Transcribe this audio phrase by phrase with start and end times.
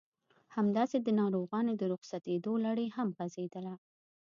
[0.55, 3.73] همداسې د ناروغانو د رخصتېدو لړۍ هم غزېدله.